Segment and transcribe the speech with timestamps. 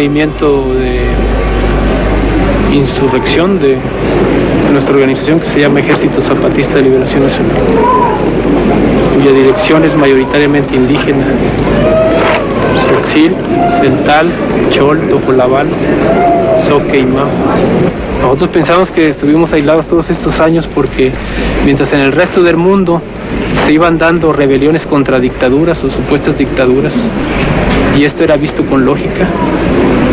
[0.00, 0.98] movimiento de
[2.74, 3.76] insurrección de
[4.72, 7.54] nuestra organización que se llama Ejército Zapatista de Liberación Nacional,
[9.14, 11.26] cuya dirección es mayoritariamente indígena.
[12.88, 13.36] Soxil,
[13.78, 14.30] Cental,
[14.70, 15.66] Chol, Topolabal,
[16.66, 17.28] Soque y Mao.
[18.22, 21.12] Nosotros pensamos que estuvimos aislados todos estos años porque
[21.66, 23.02] mientras en el resto del mundo
[23.66, 26.94] se iban dando rebeliones contra dictaduras o supuestas dictaduras,
[27.98, 29.26] y esto era visto con lógica,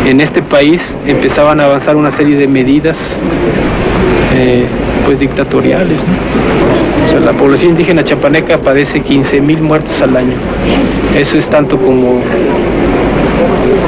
[0.06, 2.98] en este país empezaban a avanzar una serie de medidas
[4.36, 4.66] eh,
[5.04, 6.00] pues dictatoriales.
[7.24, 10.34] La población indígena chapaneca padece 15.000 muertos al año.
[11.16, 12.20] Eso es tanto como,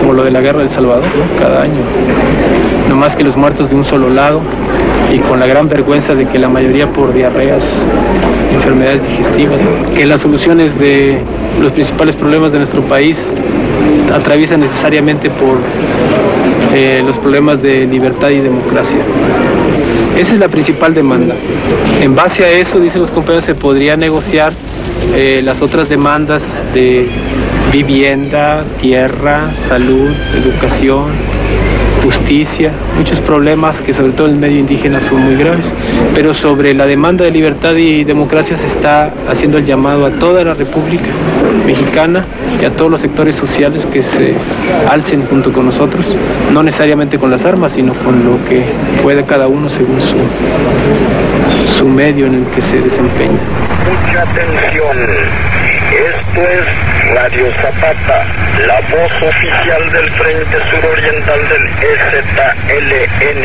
[0.01, 1.05] como lo de la guerra del Salvador,
[1.39, 1.81] cada año.
[2.89, 4.41] No más que los muertos de un solo lado
[5.15, 7.65] y con la gran vergüenza de que la mayoría por diarreas,
[8.53, 9.61] enfermedades digestivas,
[9.95, 11.19] que las soluciones de
[11.61, 13.25] los principales problemas de nuestro país
[14.13, 15.59] atraviesan necesariamente por
[16.75, 18.99] eh, los problemas de libertad y democracia.
[20.17, 21.35] Esa es la principal demanda.
[22.01, 24.53] En base a eso, dicen los compañeros, se podría negociar
[25.15, 26.43] eh, las otras demandas
[26.75, 27.09] de
[27.73, 31.07] vivienda, tierra, salud, educación,
[32.03, 35.71] justicia, muchos problemas que sobre todo en el medio indígena son muy graves,
[36.15, 40.43] pero sobre la demanda de libertad y democracia se está haciendo el llamado a toda
[40.45, 41.09] la República
[41.67, 42.25] Mexicana
[42.61, 44.35] y a todos los sectores sociales que se
[44.89, 46.07] alcen junto con nosotros,
[46.53, 48.63] no necesariamente con las armas, sino con lo que
[49.03, 50.17] puede cada uno según su,
[51.79, 53.39] su medio en el que se desempeña.
[53.89, 54.97] Mucha atención,
[55.91, 58.27] esto es Radio Zapata,
[58.59, 63.45] la voz oficial del Frente Suroriental del EZLN,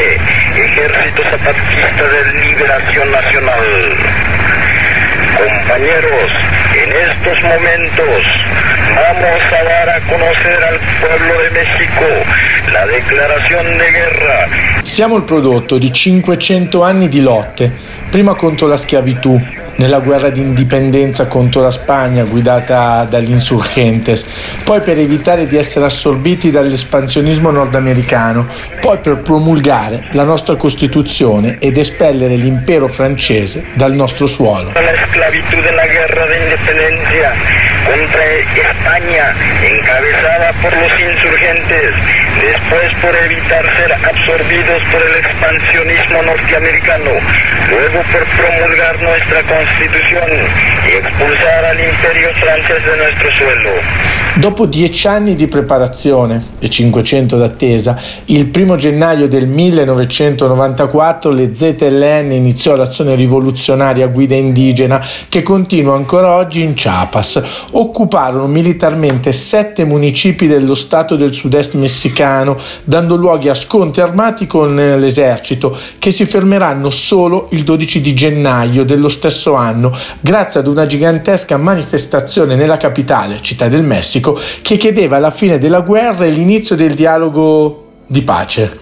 [0.55, 3.65] Ejército Zapatista de Liberación Nacional.
[5.37, 6.31] Compañeros,
[6.75, 8.25] en estos momentos
[8.95, 12.05] vamos a dar a conocer al pueblo de México
[12.71, 14.47] la declarazione di guerra.
[14.83, 17.71] Siamo il prodotto di 500 anni di lotte,
[18.09, 19.39] prima contro la schiavitù,
[19.77, 24.25] nella guerra di indipendenza contro la Spagna guidata dagli insurgentes,
[24.63, 28.47] poi per evitare di essere assorbiti dall'espansionismo nordamericano,
[28.79, 34.71] poi per promulgare la nostra Costituzione ed espellere l'impero francese dal nostro suolo.
[34.73, 41.93] La esclavitud della guerra di indipendenza contra España, encabezada por los insurgentes,
[42.41, 47.11] después por evitar ser absorbidos por el expansionismo norteamericano,
[47.69, 54.15] luego por promulgar nuestra Constitución Costituzione e espulsare l'imperio francese da nostro suelo.
[54.37, 62.33] Dopo dieci anni di preparazione e 500 d'attesa, il primo gennaio del 1994 le ZLN
[62.33, 67.41] iniziò l'azione rivoluzionaria a guida indigena che continua ancora oggi in Chiapas.
[67.71, 72.24] Occuparono militarmente sette municipi dello stato del sud-est messicano,
[72.83, 78.83] dando luogo a scontri armati con l'esercito che si fermeranno solo il 12 di gennaio
[78.83, 85.19] dello stesso anno, grazie ad una gigantesca manifestazione nella capitale, Città del Messico, che chiedeva
[85.19, 88.79] la fine della guerra e l'inizio del dialogo di pace.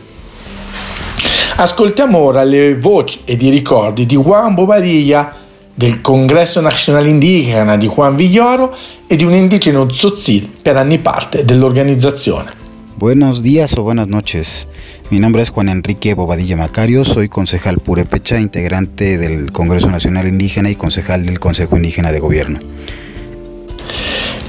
[1.56, 5.42] Ascoltiamo ora le voci ed i ricordi di Juan Bobadilla,
[5.76, 8.76] del Congresso Nazionale Indigena di Juan Villoro
[9.08, 12.63] e di un indigeno Tzotzil, per anni parte dell'organizzazione.
[12.98, 14.68] Buenos días o buenas noches.
[15.10, 20.70] Mi nombre es Juan Enrique Bobadilla Macario, soy concejal purepecha, integrante del Congreso Nacional Indígena
[20.70, 22.60] y concejal del Consejo Indígena de Gobierno.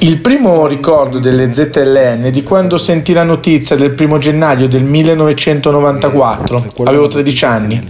[0.01, 4.83] Il primo ricordo delle ZLN è di quando sentì la notizia del primo gennaio del
[4.83, 7.83] 1994, avevo 13 anni.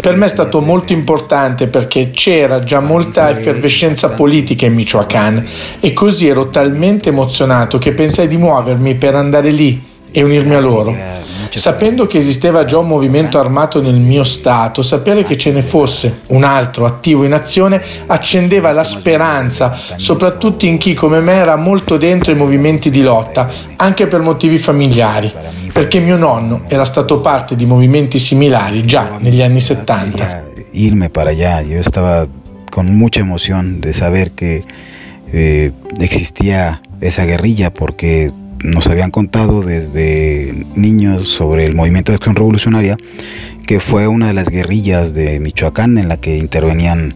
[0.00, 5.44] Per me è stato molto importante perché c'era già molta effervescenza politica in Michoacán
[5.80, 10.60] e così ero talmente emozionato che pensai di muovermi per andare lì e unirmi a
[10.60, 10.96] loro.
[11.50, 16.20] Sapendo che esisteva già un movimento armato nel mio stato, sapere che ce ne fosse
[16.28, 21.98] un altro attivo in azione accendeva la speranza, soprattutto in chi come me era molto
[21.98, 25.30] dentro i movimenti di lotta, anche per motivi familiari,
[25.70, 30.44] perché mio nonno era stato parte di movimenti similari già negli anni 70.
[30.72, 32.26] Irme para allá, yo estaba
[32.70, 34.62] con mucha emoción de saber que
[35.32, 38.30] eh, existía esa guerrilla porque
[38.62, 42.96] nos habían contado desde niños sobre el movimiento de acción revolucionaria,
[43.66, 47.14] que fue una de las guerrillas de Michoacán en la que intervenían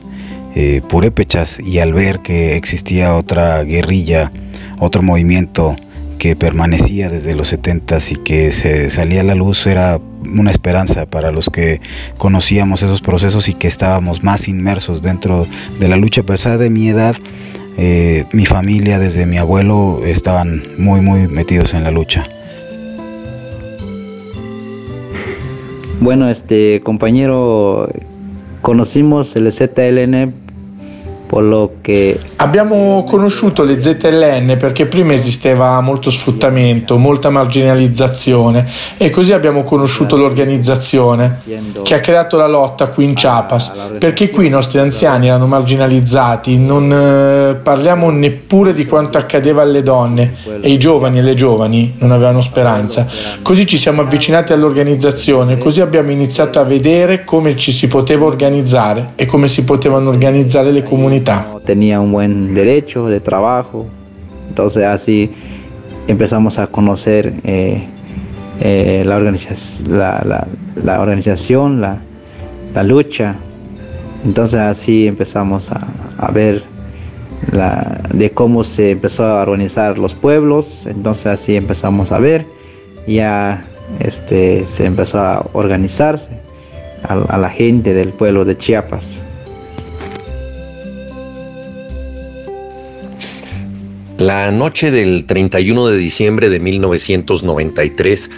[0.55, 4.31] eh, purépechas y al ver que existía otra guerrilla,
[4.79, 5.77] otro movimiento
[6.19, 11.07] que permanecía desde los 70 y que se salía a la luz era una esperanza
[11.07, 11.81] para los que
[12.19, 15.47] conocíamos esos procesos y que estábamos más inmersos dentro
[15.79, 17.17] de la lucha a de mi edad
[17.77, 22.25] eh, mi familia, desde mi abuelo, estaban muy, muy metidos en la lucha.
[26.01, 27.89] Bueno, este compañero,
[28.63, 30.33] conocimos el ZLN
[31.81, 32.19] che...
[32.37, 38.67] Abbiamo conosciuto le ZLN perché prima esisteva molto sfruttamento, molta marginalizzazione
[38.97, 41.41] e così abbiamo conosciuto l'organizzazione
[41.83, 46.59] che ha creato la lotta qui in Chiapas perché qui i nostri anziani erano marginalizzati,
[46.59, 51.95] non eh, parliamo neppure di quanto accadeva alle donne e i giovani e le giovani
[51.99, 53.07] non avevano speranza.
[53.43, 59.13] Così ci siamo avvicinati all'organizzazione, così abbiamo iniziato a vedere come ci si poteva organizzare
[59.15, 61.19] e come si potevano organizzare le comunità
[61.65, 63.87] Tenía un buen derecho de trabajo,
[64.49, 65.31] entonces así
[66.09, 67.85] empezamos a conocer eh,
[68.61, 69.17] eh, la,
[71.01, 73.35] organización, la, lucha.
[74.25, 76.63] Entonces así empezamos a, ver
[78.13, 82.45] de cómo se empezó a organizar los pueblos, entonces así empezamos a ver,
[83.07, 83.65] ya
[83.99, 86.29] este, se empezó a organizarse
[87.09, 89.20] a la gente del pueblo de Chiapas.
[94.21, 98.29] La noche del 31 de diciembre de 1993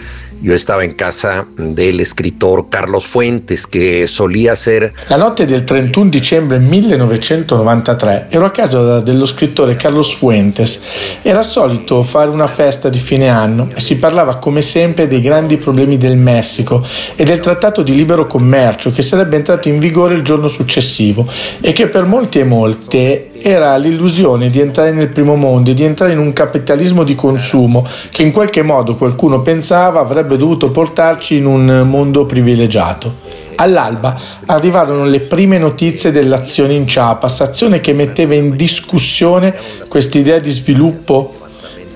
[0.43, 4.91] Io estaba in casa del escritor Carlos Fuentes che solía ser...
[5.07, 10.81] La notte del 31 dicembre 1993 ero a casa dello scrittore Carlos Fuentes.
[11.21, 15.55] Era solito fare una festa di fine anno e si parlava come sempre dei grandi
[15.55, 16.85] problemi del Messico
[17.15, 21.25] e del trattato di libero commercio che sarebbe entrato in vigore il giorno successivo
[21.61, 25.83] e che per molti e molte era l'illusione di entrare nel primo mondo e di
[25.83, 31.35] entrare in un capitalismo di consumo che in qualche modo qualcuno pensava avrebbe dovuto portarci
[31.35, 33.15] in un mondo privilegiato.
[33.55, 39.53] All'alba arrivarono le prime notizie dell'azione in Chiapas, azione che metteva in discussione
[39.89, 41.35] quest'idea di sviluppo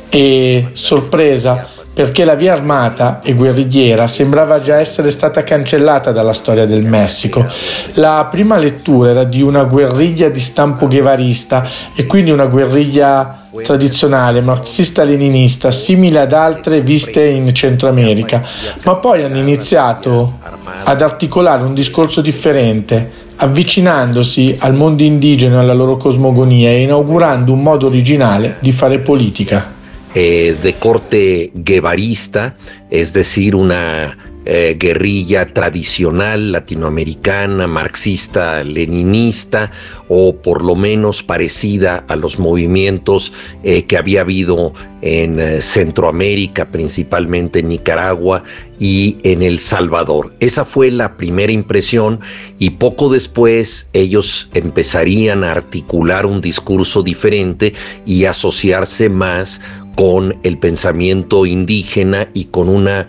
[0.10, 6.68] e sorpresa perché la via armata e guerrigliera sembrava già essere stata cancellata dalla storia
[6.68, 7.44] del Messico.
[7.94, 14.42] La prima lettura era di una guerriglia di stampo ghevarista e quindi una guerriglia tradizionale
[14.42, 18.44] marxista-leninista simile ad altre viste in Centro America,
[18.84, 20.38] ma poi hanno iniziato
[20.84, 27.52] ad articolare un discorso differente, avvicinandosi al mondo indigeno e alla loro cosmogonia e inaugurando
[27.52, 29.77] un modo originale di fare politica.
[30.16, 32.56] Eh, de corte guevarista,
[32.90, 39.70] es decir, una eh, guerrilla tradicional latinoamericana, marxista, leninista
[40.08, 43.34] o por lo menos parecida a los movimientos
[43.64, 48.44] eh, que había habido en Centroamérica, principalmente en Nicaragua
[48.80, 50.34] y en El Salvador.
[50.40, 52.22] Esa fue la primera impresión
[52.58, 57.74] y poco después ellos empezarían a articular un discurso diferente
[58.06, 59.62] y asociarse más
[59.98, 63.08] con el pensamiento indígena y con una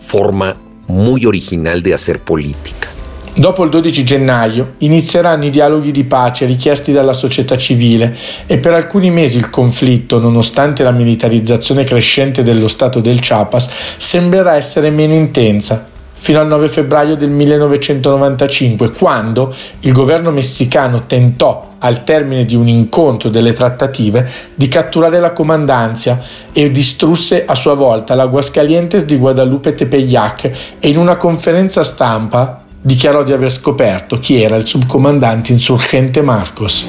[0.00, 0.56] forma
[0.88, 2.88] muy original di hacer politica.
[3.32, 8.72] Dopo il 12 gennaio inizieranno i dialoghi di pace richiesti dalla società civile e per
[8.72, 15.14] alcuni mesi il conflitto, nonostante la militarizzazione crescente dello Stato del Chiapas, sembrerà essere meno
[15.14, 15.86] intensa,
[16.18, 22.66] fino al 9 febbraio del 1995, quando il governo messicano tentò, al termine di un
[22.66, 26.20] incontro delle trattative, di catturare la comandanza
[26.52, 33.22] e distrusse a sua volta l'Aguascalientes di Guadalupe Tepeyac e in una conferenza stampa dichiarò
[33.22, 36.88] di aver scoperto chi era il subcomandante insurgente Marcos.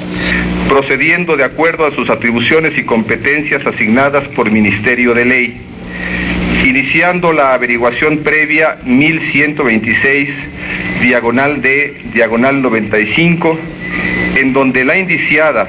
[0.66, 5.60] Procediendo de acuerdo a sus atribuciones y competencias asignadas por Ministerio de Ley
[6.68, 10.28] iniciando la averiguación previa 1126,
[11.00, 13.58] diagonal D, diagonal 95,
[14.36, 15.66] en donde la indiciada,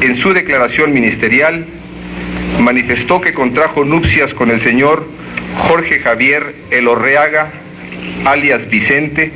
[0.00, 1.66] en su declaración ministerial,
[2.58, 5.06] manifestó que contrajo nupcias con el señor
[5.68, 7.52] Jorge Javier Elorreaga,
[8.24, 9.30] alias Vicente,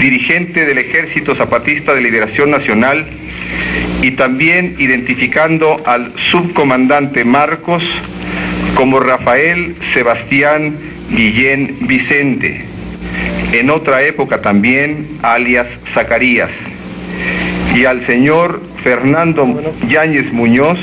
[0.00, 3.04] dirigente del Ejército Zapatista de Liberación Nacional,
[4.00, 7.82] y también identificando al subcomandante Marcos,
[8.74, 10.76] como Rafael Sebastián
[11.10, 12.64] Guillén Vicente,
[13.52, 16.50] en otra época también alias Zacarías,
[17.74, 19.46] y al señor Fernando
[19.88, 20.78] Yáñez Muñoz,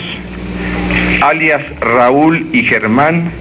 [1.21, 3.31] alias Raúl y Germán,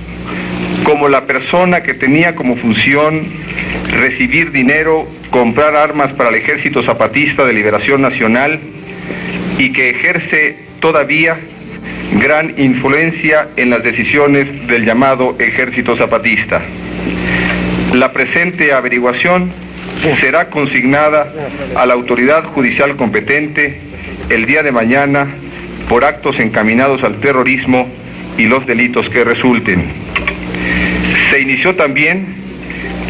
[0.84, 3.28] como la persona que tenía como función
[3.92, 8.58] recibir dinero, comprar armas para el Ejército Zapatista de Liberación Nacional
[9.58, 11.36] y que ejerce todavía
[12.18, 16.60] gran influencia en las decisiones del llamado Ejército Zapatista.
[17.94, 19.52] La presente averiguación
[20.20, 21.32] será consignada
[21.76, 23.80] a la autoridad judicial competente
[24.28, 25.26] el día de mañana
[25.88, 27.88] por actos encaminados al terrorismo
[28.38, 29.84] y los delitos que resulten.
[31.30, 32.49] Se inició también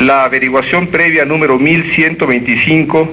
[0.01, 3.09] la averiguación previa número 1125,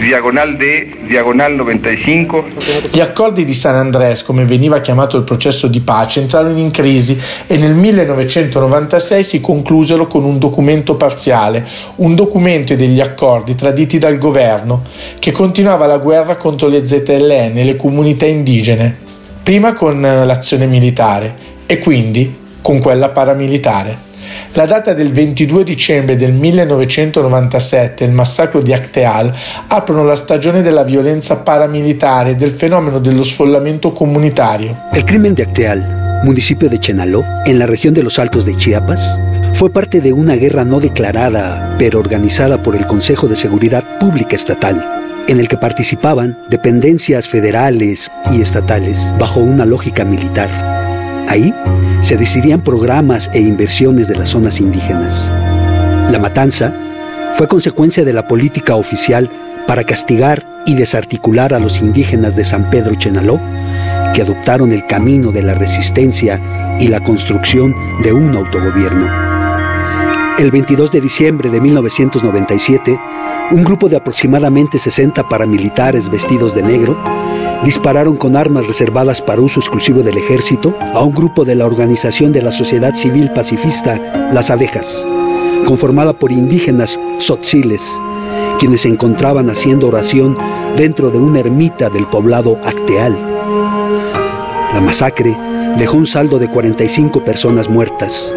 [0.00, 2.44] diagonal D, diagonal 95.
[2.92, 7.18] Gli accordi di San Andrés, come veniva chiamato il processo di pace, entrarono in crisi
[7.46, 14.18] e nel 1996 si conclusero con un documento parziale, un documento degli accordi traditi dal
[14.18, 14.84] governo,
[15.18, 18.96] che continuava la guerra contro le ZLN e le comunità indigene,
[19.42, 21.34] prima con l'azione militare
[21.66, 24.09] e quindi con quella paramilitare.
[24.54, 29.32] La data del 22 dicembre del 1997 e il massacro di Acteal
[29.68, 34.76] aprono la stagione della violenza paramilitare e del fenomeno dello sfollamento comunitario.
[34.92, 39.20] El crimen de Acteal, municipio de Chenaló, en la región de los Altos de Chiapas,
[39.52, 44.34] fue parte de una guerra no declarada, pero organizada por el Consejo de Seguridad Pública
[44.34, 44.84] Estatal,
[45.28, 50.69] en el que participaban dependencias federales y estatales bajo una lógica militar.
[51.30, 51.54] Ahí
[52.00, 55.30] se decidían programas e inversiones de las zonas indígenas.
[56.10, 56.74] La matanza
[57.34, 59.30] fue consecuencia de la política oficial
[59.64, 63.40] para castigar y desarticular a los indígenas de San Pedro Chenaló,
[64.12, 69.06] que adoptaron el camino de la resistencia y la construcción de un autogobierno.
[70.36, 72.98] El 22 de diciembre de 1997,
[73.52, 77.00] un grupo de aproximadamente 60 paramilitares vestidos de negro
[77.64, 82.32] dispararon con armas reservadas para uso exclusivo del ejército a un grupo de la Organización
[82.32, 85.06] de la Sociedad Civil Pacifista Las Abejas,
[85.66, 88.00] conformada por indígenas tzotziles,
[88.58, 90.36] quienes se encontraban haciendo oración
[90.76, 93.16] dentro de una ermita del poblado Acteal.
[94.72, 95.36] La masacre
[95.76, 98.34] dejó un saldo de 45 personas muertas,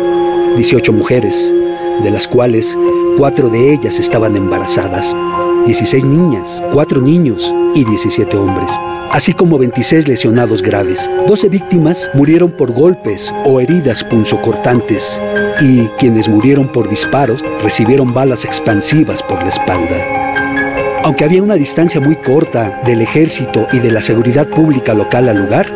[0.56, 1.53] 18 mujeres,
[2.01, 2.75] de las cuales
[3.18, 5.15] cuatro de ellas estaban embarazadas,
[5.65, 8.72] 16 niñas, 4 niños y 17 hombres
[9.13, 11.10] así como 26 lesionados graves.
[11.27, 15.22] 12 víctimas murieron por golpes o heridas punzocortantes
[15.62, 21.01] y quienes murieron por disparos recibieron balas expansivas por la espalda.
[21.03, 25.38] Aunque había una distancia muy corta del ejército y de la seguridad pública local al
[25.38, 25.67] lugar,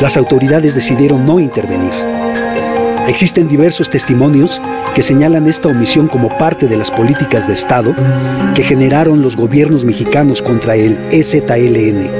[0.00, 2.17] las autoridades decidieron no intervenir.
[3.08, 4.60] Existen diversos testimonios
[4.94, 7.94] que señalan esta omisión como parte de las políticas de Estado
[8.54, 12.10] que generaron los gobiernos mexicanos contra el EZLN.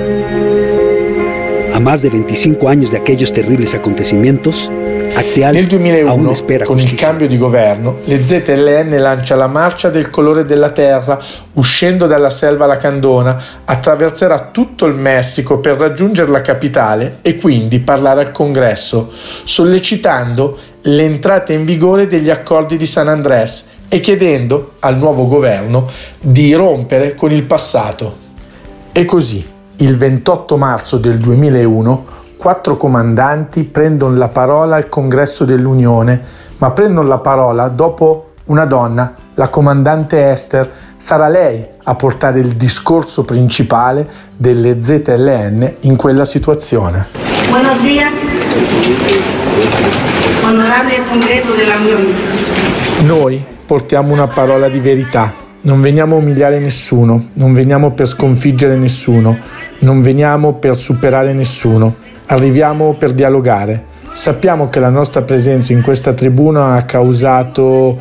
[1.74, 4.70] A más de 25 años de aquellos terribles acontecimientos,
[5.14, 9.90] Acteal Nel 2001, aún espera con il cambio di governo, le ZLN lancia la marcia
[9.90, 11.18] del colore della terra,
[11.54, 18.20] uscendo dalla selva lacandona, attraverserà tutto il Messico per raggiungere la capitale e quindi parlare
[18.20, 19.10] al congresso,
[19.44, 25.88] sollecitando l'entrata in vigore degli accordi di San Andrés e chiedendo al nuovo governo
[26.20, 28.26] di rompere con il passato.
[28.92, 32.06] E così, il 28 marzo del 2001,
[32.36, 36.20] quattro comandanti prendono la parola al congresso dell'Unione,
[36.58, 42.56] ma prendono la parola dopo una donna, la comandante Esther, sarà lei a portare il
[42.56, 44.06] discorso principale
[44.36, 47.27] delle ZLN in quella situazione.
[47.50, 48.12] Buenos días,
[50.46, 52.02] honorables Congreso de la Unión.
[53.06, 55.32] Noi portiamo una parola di verità.
[55.62, 59.38] Non veniamo a umiliare nessuno, non veniamo per sconfiggere nessuno,
[59.80, 61.96] non veniamo per superare nessuno.
[62.26, 63.84] Arriviamo per dialogare.
[64.12, 67.98] Sappiamo che la nostra presenza in questa tribuna ha causato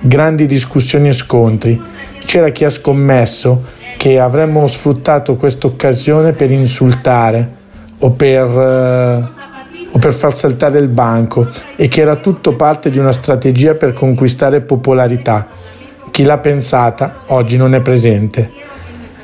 [0.00, 1.80] grandi discussioni e scontri.
[2.26, 3.64] C'era chi ha scommesso
[3.96, 7.58] che avremmo sfruttato questa occasione per insultare
[8.00, 9.28] o per, eh,
[9.92, 13.92] o per far saltare il banco e che era tutto parte di una strategia per
[13.92, 15.46] conquistare popolarità.
[16.10, 18.50] Chi l'ha pensata oggi non è presente.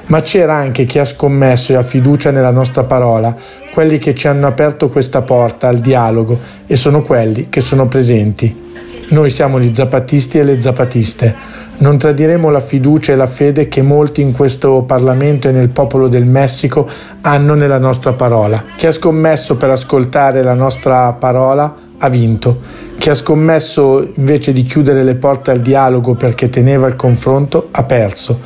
[0.06, 3.35] Ma c'era anche chi ha scommesso e ha fiducia nella nostra parola,
[3.73, 8.65] quelli che ci hanno aperto questa porta al dialogo e sono quelli che sono presenti.
[9.09, 11.35] Noi siamo gli zapatisti e le zapatiste.
[11.79, 16.09] Non tradiremo la fiducia e la fede che molti in questo Parlamento e nel popolo
[16.09, 16.89] del Messico
[17.21, 18.65] hanno nella nostra parola.
[18.77, 22.59] Chi ha scommesso per ascoltare la nostra parola ha vinto.
[22.99, 27.85] Chi ha scommesso invece di chiudere le porte al dialogo perché teneva il confronto ha
[27.85, 28.41] perso.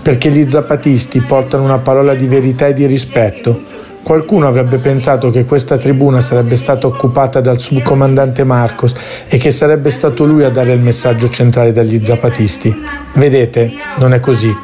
[0.00, 3.75] Perché gli zapatisti portano una parola di verità e di rispetto.
[4.06, 8.94] Qualcuno avrebbe pensato che questa tribuna sarebbe stata occupata dal subcomandante Marcos
[9.26, 12.72] e che sarebbe stato lui a dare il messaggio centrale dagli zapatisti.
[13.14, 14.56] Vedete, non è così.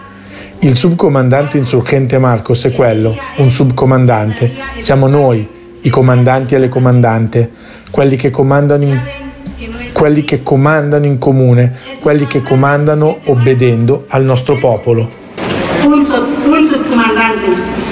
[0.61, 4.49] Il subcomandante insurgente Marcos è quello, un subcomandante.
[4.79, 5.45] Siamo noi,
[5.81, 7.51] i comandanti e le comandante,
[7.91, 9.01] quelli che comandano in,
[9.93, 15.11] quelli che comandano in comune, quelli che comandano obbedendo al nostro popolo.
[15.83, 17.91] Un, sub- un subcomandante.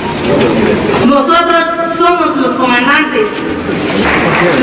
[1.07, 3.26] Nosotros somos los comandantes,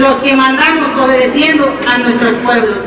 [0.08, 2.78] los que mandamos obedeciendo a nuestros pueblos.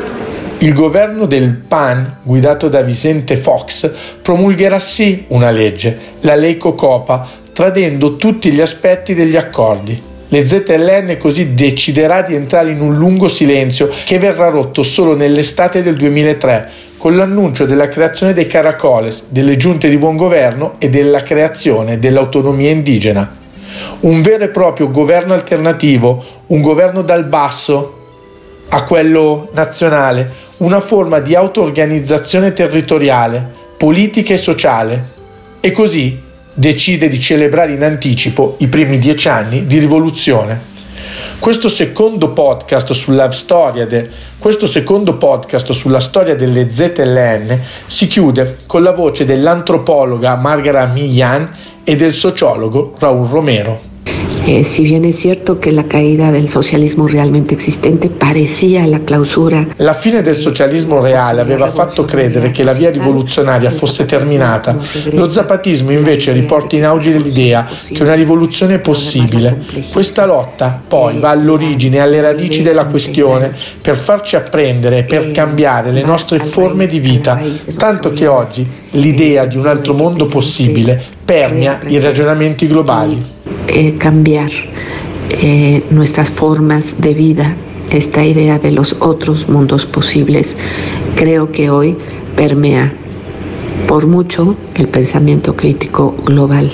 [0.59, 7.27] Il governo del PAN, guidato da Vicente Fox, promulgherà sì una legge, la Lei Cocopa,
[7.51, 10.01] tradendo tutti gli aspetti degli accordi.
[10.27, 15.83] Le ZLN così deciderà di entrare in un lungo silenzio che verrà rotto solo nell'estate
[15.83, 21.23] del 2003 con l'annuncio della creazione dei caracoles, delle giunte di buon governo e della
[21.23, 23.39] creazione dell'autonomia indigena.
[24.01, 27.97] Un vero e proprio governo alternativo, un governo dal basso
[28.69, 35.09] a quello nazionale, una forma di auto-organizzazione territoriale, politica e sociale.
[35.61, 36.19] E così
[36.53, 40.69] decide di celebrare in anticipo i primi dieci anni di rivoluzione.
[41.39, 48.91] Questo secondo podcast sulla storia, de, podcast sulla storia delle ZLN si chiude con la
[48.91, 51.49] voce dell'antropologa Margara Millan
[51.83, 53.90] e del sociologo Raúl Romero.
[54.43, 59.67] Eh, si bien es cierto que la caída del socialismo realmente existente parecía la clausura.
[59.77, 64.75] La fine del socialismo reale aveva fatto credere che la via rivoluzionaria fosse terminata.
[65.11, 69.63] Lo zapatismo invece riporta in auge l'idea che una rivoluzione è possibile.
[69.91, 76.01] Questa lotta poi va all'origine alle radici della questione per farci apprendere per cambiare le
[76.01, 77.39] nostre forme di vita,
[77.77, 83.39] tanto che oggi l'idea di un altro mondo possibile permea i ragionamenti globali.
[83.73, 84.51] Eh, cambiar
[85.29, 87.55] eh, nuestras formas de vida,
[87.89, 90.57] esta idea de los otros mundos posibles,
[91.15, 91.95] creo que hoy
[92.35, 92.91] permea
[93.87, 96.73] por mucho el pensamiento crítico global.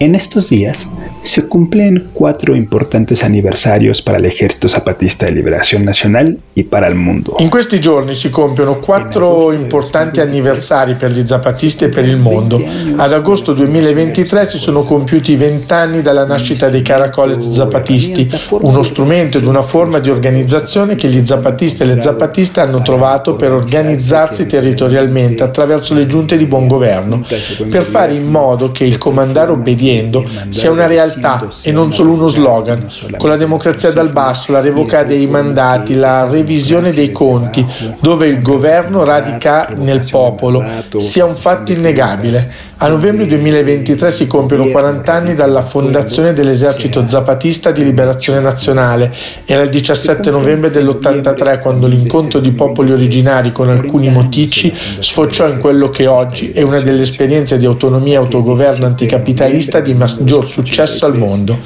[0.00, 0.86] En estos días
[1.22, 6.94] se cumplen cuatro importantes anniversarios para el Ejército Zapatista de Liberación Nacional e para il
[6.94, 7.36] mondo.
[7.38, 12.62] In questi giorni si compiono quattro importanti anniversari per gli zapatisti e per il mondo.
[12.96, 19.44] Ad agosto 2023 si sono compiuti vent'anni dalla nascita dei caracoles zapatisti, uno strumento ed
[19.44, 25.42] una forma di organizzazione che gli zapatisti e le zapatiste hanno trovato per organizzarsi territorialmente
[25.42, 27.24] attraverso le giunte di buon governo,
[27.68, 32.12] per fare in modo che il comandare obbediendo sia una realtà realtà e non solo
[32.12, 32.86] uno slogan.
[33.16, 37.66] Con la democrazia dal basso, la revoca dei mandati, la revisione dei conti,
[38.00, 40.64] dove il governo radica nel popolo,
[40.96, 42.66] sia un fatto innegabile.
[42.80, 49.12] A novembre 2023 si compiono 40 anni dalla fondazione dell'esercito zapatista di liberazione nazionale
[49.44, 55.58] e al 17 novembre dell'83 quando l'incontro di popoli originari con alcuni moticci sfociò in
[55.58, 61.04] quello che oggi è una delle esperienze di autonomia e autogoverno anticapitalista di maggior successo
[61.04, 61.58] al mondo.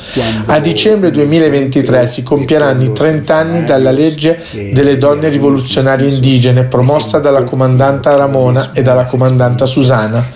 [0.47, 7.19] A dicembre 2023 si compieranno i 30 anni dalla legge delle donne rivoluzionarie indigene promossa
[7.19, 10.27] dalla comandanta Ramona e dalla comandanta Susana.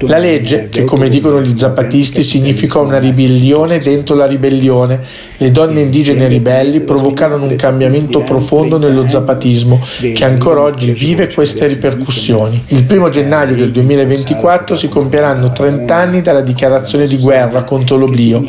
[0.00, 5.00] La legge, che come dicono gli zapatisti significa una ribellione dentro la ribellione,
[5.36, 9.80] le donne indigene ribelli provocarono un cambiamento profondo nello zapatismo
[10.14, 12.64] che ancora oggi vive queste ripercussioni.
[12.68, 18.44] Il primo gennaio del 2024 si compieranno 30 anni dalla dichiarazione di guerra contro l'oblio.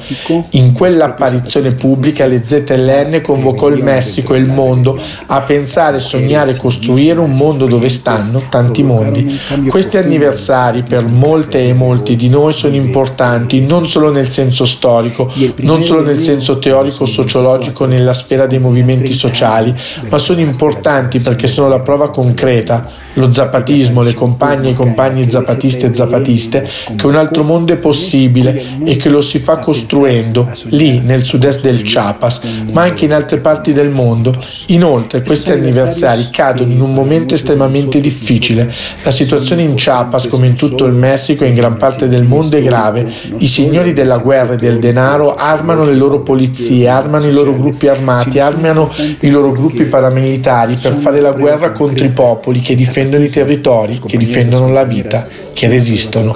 [0.52, 6.58] In quell'apparizione pubblica le ZLN convocò il Messico e il mondo a pensare, sognare e
[6.58, 9.40] costruire un mondo dove stanno tanti mondi.
[9.68, 15.32] Questi anniversari per molte e molti di noi sono importanti non solo nel senso storico,
[15.58, 19.74] non solo nel senso teorico-sociologico nella sfera dei movimenti sociali,
[20.10, 25.30] ma sono importanti perché sono la prova concreta lo zapatismo, le compagne e i compagni
[25.30, 30.50] zapatisti e zapatiste, che un altro mondo è possibile e che lo si fa costruendo
[30.70, 34.40] lì nel sud-est del Chiapas, ma anche in altre parti del mondo.
[34.68, 38.72] Inoltre questi anniversari cadono in un momento estremamente difficile.
[39.04, 42.58] La situazione in Chiapas, come in tutto il Messico e in gran parte del mondo,
[42.58, 43.12] è grave.
[43.38, 47.88] I signori della guerra e del denaro armano le loro polizie, armano i loro gruppi
[47.88, 53.06] armati, armano i loro gruppi paramilitari per fare la guerra contro i popoli che difendono
[53.08, 56.36] difendono i territori, che difendono la vita, che resistono.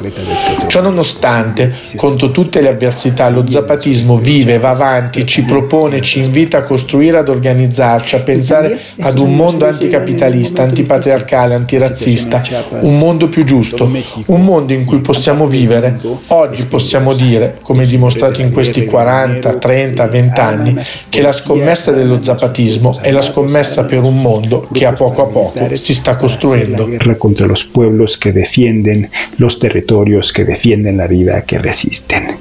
[0.67, 6.59] Ciò nonostante, contro tutte le avversità, lo zapatismo vive, va avanti, ci propone, ci invita
[6.59, 12.41] a costruire, ad organizzarci, a pensare ad un mondo anticapitalista, antipatriarcale, antirazzista,
[12.79, 13.91] un mondo più giusto,
[14.27, 15.99] un mondo in cui possiamo vivere.
[16.27, 20.75] Oggi possiamo dire, come dimostrato in questi 40, 30, 20 anni,
[21.09, 25.27] che la scommessa dello zapatismo è la scommessa per un mondo che a poco a
[25.27, 26.60] poco si sta costruendo.
[26.69, 32.37] La guerra contra los pueblos que defienden los territorios, que defienden la vida, que resisten.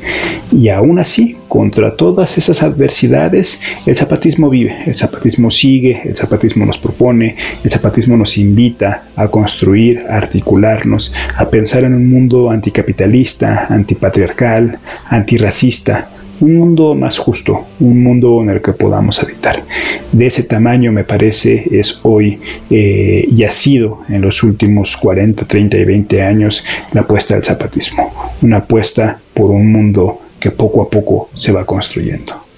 [0.53, 6.67] Y aún así, contra todas esas adversidades, el zapatismo vive, el zapatismo sigue, el zapatismo
[6.67, 12.51] nos propone, el zapatismo nos invita a construir, a articularnos, a pensar en un mundo
[12.51, 14.79] anticapitalista, antipatriarcal,
[15.09, 19.63] antirracista, un mundo más justo, un mundo en el que podamos habitar.
[20.13, 22.39] De ese tamaño me parece es hoy
[22.71, 27.45] eh, y ha sido en los últimos 40, 30 y 20 años la apuesta del
[27.45, 32.50] zapatismo, una apuesta por un mundo que poco a poco se va construyendo.